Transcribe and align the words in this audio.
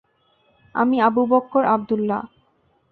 আমি 0.75 0.97
আবু 1.07 1.21
বকর 1.31 1.63
আবদুল্লাহ! 1.65 2.21